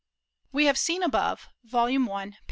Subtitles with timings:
[0.51, 2.11] We have seen above (Vol.
[2.11, 2.35] I, p.